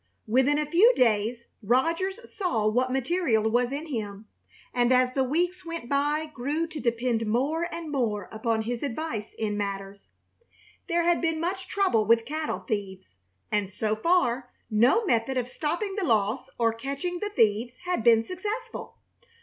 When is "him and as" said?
3.85-5.13